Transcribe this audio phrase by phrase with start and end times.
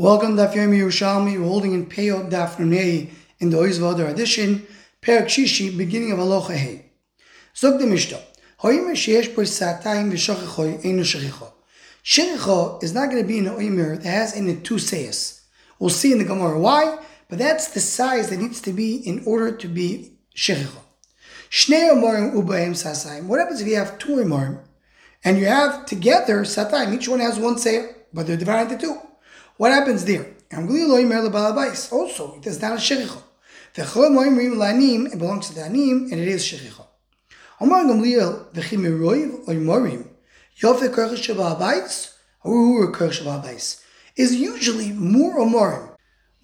[0.00, 1.40] Welcome Daf Yomi Yerushalmi.
[1.40, 4.64] We're holding in Peyot Daf in the Oizvader edition,
[5.00, 6.84] Perak Shishi, beginning of Aloha Hey.
[7.56, 8.20] Zog the Mishnah.
[8.60, 11.50] Hoimer sheyesh bo satayim v'shachichoy einu shachicho.
[12.04, 15.40] Shachicho is not going to be an oimer that has in it two sayas.
[15.80, 19.24] We'll see in the Gemara why, but that's the size that needs to be in
[19.26, 20.78] order to be shachicho.
[21.50, 23.24] Shnei omorim ubaim sasayim.
[23.24, 24.60] What happens if you have two omorim
[25.24, 26.94] and you have together satayim?
[26.94, 29.00] Each one has one sayah, but they're divided into two.
[29.58, 30.26] What happens there?
[30.52, 33.22] Also, it is not a shericha.
[33.76, 36.86] It belongs to the anim, and it is shericha.
[37.60, 40.06] Omar Gamliel v'chimiroiv oimorim
[40.62, 42.14] yofe kerch shababais
[42.44, 43.82] or kerch shababais
[44.16, 45.90] is usually more omorim,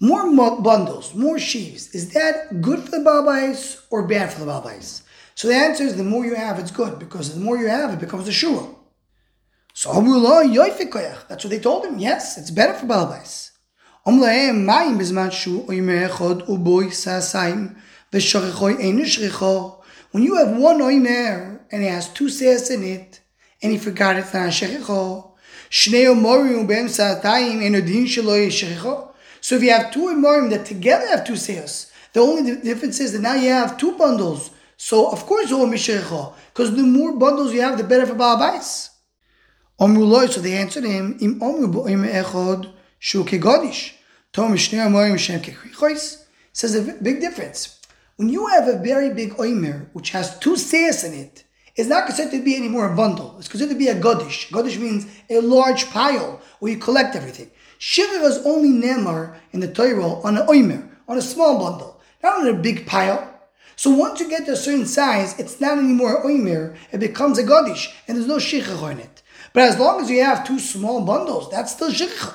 [0.01, 1.95] more More bundles, more sheaves.
[1.95, 5.03] Is that good for the babais or bad for the babais?
[5.35, 7.93] So the answer is the more you have, it's good because the more you have,
[7.93, 8.75] it becomes a shua.
[9.77, 11.99] So that's what they told him.
[11.99, 13.51] Yes, it's better for Balabais.
[14.05, 14.21] When
[20.23, 23.19] you have one oimer and it has two sayas in it,
[23.61, 25.31] and he forgot it's not a shechicho,
[29.41, 33.11] so if you have two oimorim that together have two sayas, the only difference is
[33.11, 34.51] that now you have two bundles.
[34.77, 38.91] So of course it because the more bundles you have, the better for Balabais.
[39.77, 43.91] So they answered him, Im omru echod shu kekrichois.
[46.53, 47.81] Says a big difference.
[48.15, 51.43] When you have a very big oimer, which has two sayas in it,
[51.75, 53.35] it's not considered to be anymore a bundle.
[53.37, 54.49] It's considered to be a godish.
[54.49, 57.51] Godish means a large pile where you collect everything.
[57.77, 62.39] Shiva was only nemar in the Torah on an oimer, on a small bundle, not
[62.39, 63.29] on a big pile.
[63.75, 67.43] So once you get to a certain size, it's not anymore oimer, it becomes a
[67.43, 69.21] godish, and there's no shichach on it.
[69.55, 72.33] But as long as you have two small bundles, that's still shikha.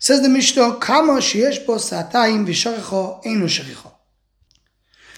[0.00, 3.92] Says the Mishnah, Kama sheyesh bo satayim v'sharicho enu sharicho.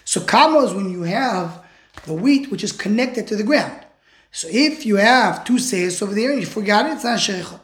[0.04, 1.64] So kama is when you have
[2.04, 3.86] the wheat which is connected to the ground.
[4.32, 7.58] So if you have two sayas over there and you forgot it, it's not sharicho.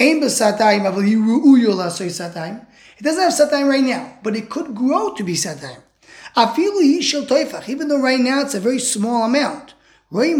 [0.00, 2.66] Ein b'satayim avol yiru'uyo la'soy satayim.
[2.98, 5.80] It doesn't have satayim right now, but it could grow to be satayim.
[6.36, 9.74] Afilu yishel toifach, even though right now it's a very small amount.
[10.14, 10.34] We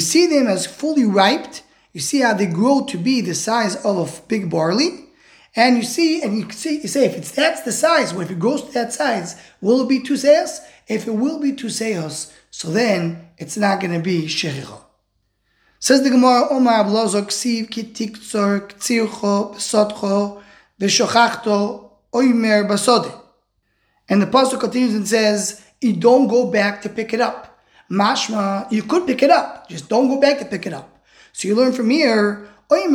[0.00, 1.54] see them as fully ripe.
[1.92, 5.04] You see how they grow to be the size of a big barley.
[5.54, 8.30] And you see, and you see, you say, if it's that's the size, well, if
[8.30, 10.60] it grows to that size, will it be two seos?
[10.88, 14.80] If it will be two seos, so then it's not going to be shericha.
[15.80, 19.54] Says the Gemara, Omar Ablozo ksiv ki ktsircho
[20.80, 23.20] besotcho oimer basode.
[24.08, 27.60] And the pasuk continues and says, you don't go back to pick it up.
[27.90, 31.04] Mashma, you could pick it up, just don't go back to pick it up.
[31.32, 32.94] So you learn from here, and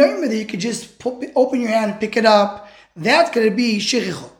[0.00, 2.68] that you could just put, open your hand and pick it up.
[2.96, 4.30] That's going to be shiricho.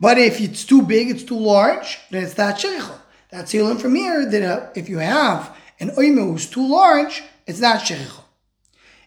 [0.00, 2.98] But if it's too big, it's too large, then it's not shiricho.
[3.30, 7.22] That's you learn from here that uh, if you have an oimer who's too large,
[7.46, 8.20] it's not shiricho.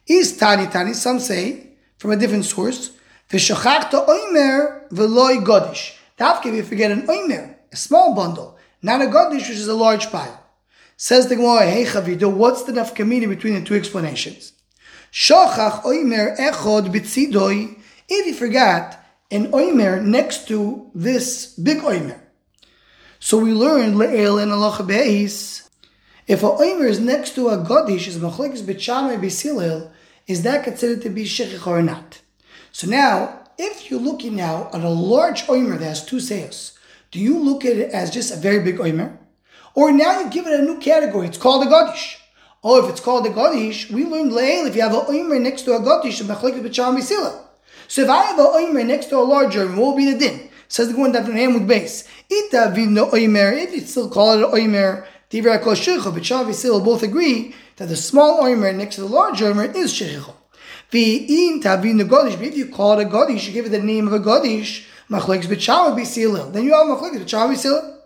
[0.08, 2.95] Is tani tani, some say, from a different source,
[3.30, 5.96] V'shachachta oimer v'loi godish.
[6.20, 9.74] Tafke, if you forget an oimer, a small bundle, not a godish, which is a
[9.74, 10.44] large pile.
[10.96, 14.54] Says the Gemara, hey Chavido, what's the nafkamina between the two explanations?
[15.12, 22.20] Shachach oimer echod bitzidoi, if you forgot an oimer next to this big oimer.
[23.20, 25.68] So we learned le'el and alacha beis.
[26.28, 29.92] If a oimer is next to a godish, is machlekes b'chamay b'silil,
[30.28, 32.22] is that considered to be shechich or not?
[32.76, 36.78] So now, if you're looking now at a large oimer that has two sales,
[37.10, 39.18] do you look at it as just a very big oimer?
[39.76, 42.18] Or now you give it a new category, it's called a godish.
[42.62, 45.62] Oh, if it's called a godish, we learned leil if you have a oimer next
[45.62, 46.18] to a godish,
[47.88, 50.20] so if I have a oimer next to a large oimer, what will be the
[50.20, 50.50] din?
[50.68, 52.06] Says the one that from with base.
[52.30, 56.84] Ita vino oimer, if you still call it an oimer, Tivra kol shircho, but Shavi
[56.84, 60.34] both agree that the small oimer next to the large oimer is shircho.
[60.92, 64.86] If you call it a godish, you give it the name of a godish.
[65.10, 66.52] Machlekes b'chav b'silil.
[66.52, 67.98] Then you have machlekes b'chav b'silil.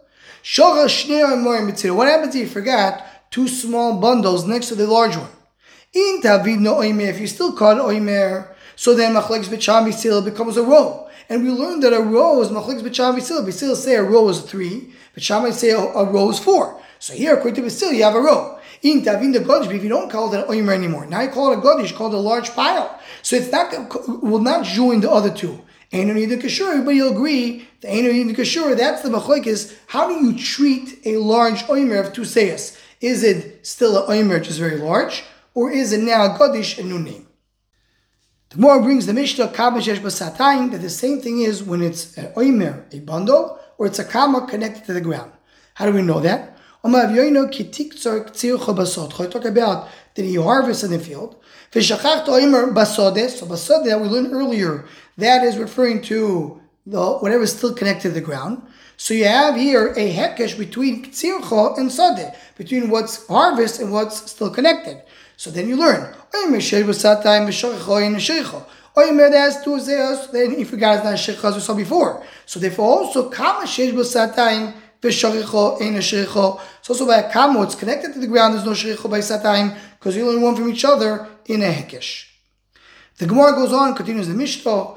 [0.44, 1.96] Shocha shnei amorim b'tzil.
[1.96, 5.30] What happens if you forgot two small bundles next to the large one?
[5.94, 7.08] In tavin no oimer.
[7.08, 11.08] If you still call it oimer, so then machlekes b'chav b'silil becomes a row.
[11.30, 13.46] And we learned that a row is machlekes b'chav b'silil.
[13.46, 16.82] B'silil say a row is three, Shammai say a, a row is four.
[17.00, 18.59] So here, according to B'silil, you have a row.
[18.82, 21.30] In Tavin the Godish, but if you don't call it an Oimer anymore, now you
[21.30, 23.00] call it a Godish, called a large pile.
[23.22, 23.74] So it's not
[24.24, 25.62] will not join the other two.
[25.92, 29.76] Ain't no Kashur, everybody will agree, the Ain't no Kashur, that's the Machlokes.
[29.88, 32.78] How do you treat a large Oimer of two sayas?
[33.02, 35.24] Is it still a oimer, which is very large,
[35.54, 37.28] or is it now a godish, a new name?
[38.50, 42.34] The Gemara brings the Mishnah Kabashesh Basatayim that the same thing is when it's an
[42.34, 45.32] oimer, a bundle, or it's a kama connected to the ground.
[45.76, 46.58] How do we know that?
[46.82, 46.94] Talk
[49.46, 51.36] about that he harvests in the field.
[51.72, 53.16] So basode
[53.86, 54.86] that we learned earlier,
[55.18, 58.62] that is referring to the whatever is still connected to the ground.
[58.96, 64.32] So you have here a hekesh between tzircha and sade, between what's harvest and what's
[64.32, 65.04] still connected.
[65.38, 66.14] So then you learn.
[66.34, 66.72] Then if
[70.72, 72.24] you guys not as we saw before.
[72.46, 76.60] So therefore also kama sheish b'satayim v'sharicho ein a sharicho.
[76.82, 78.54] So also by a kama, it's connected to the ground.
[78.54, 82.26] There's no sharicho by satayim because you learn one from each other in a hekesh.
[83.18, 84.96] The Gemara goes on, continues the Mishnah.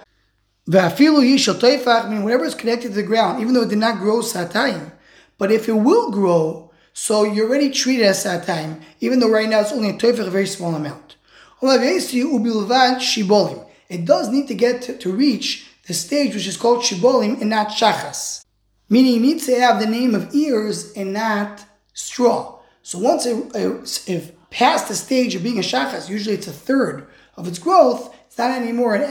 [0.68, 3.98] V'afilu yishal teifach, meaning whatever is connected to the ground, even though it did not
[3.98, 4.92] grow satayim,
[5.38, 9.48] but if it will grow, so you already treat it as satayim, even though right
[9.48, 11.16] now it's only a teifach, a very small amount.
[11.62, 17.50] It does need to get to, to reach the stage which is called shibolim and
[17.50, 18.44] not shachas.
[18.92, 22.58] Meaning it needs to have the name of ears and not straw.
[22.82, 23.34] So once it,
[24.06, 27.06] if past the stage of being a shachas, usually it's a third
[27.38, 29.04] of its growth, it's not anymore an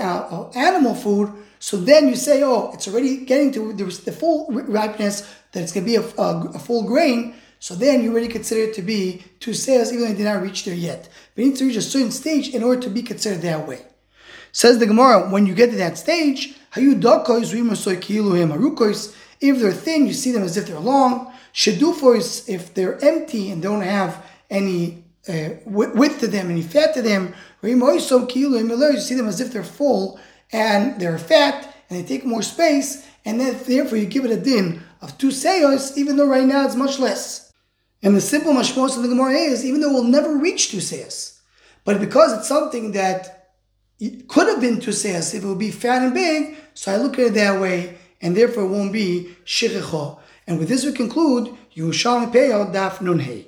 [0.53, 1.33] animal food.
[1.57, 5.71] So then you say, oh, it's already getting to the, the full ripeness that it's
[5.71, 7.33] going to be a, a, a, full grain.
[7.57, 10.43] So then you already consider it to be two sales, even though it did not
[10.43, 11.09] reach there yet.
[11.33, 13.81] But it needs to reach a certain stage in order to be considered that way.
[14.51, 16.55] Says the Gemara, when you get to that stage,
[19.41, 21.33] if they're thin, you see them as if they're long.
[21.53, 27.01] Shedufos, if they're empty and don't have any uh, width to them, any fat to
[27.01, 27.33] them,
[27.63, 30.19] you see them as if they're full
[30.51, 34.37] and they're fat and they take more space, and then therefore you give it a
[34.37, 37.51] din of two seyos, even though right now it's much less.
[38.01, 41.39] And the simple mashmos of the Gemara is, even though we'll never reach two seyos,
[41.83, 43.49] but because it's something that
[43.99, 46.97] it could have been two seyos if it would be fat and big, so I
[46.97, 50.19] look at it that way, and therefore it won't be shiricho.
[50.47, 53.47] And with this we conclude, Yerushalmi Peyo Daf Nun Hey.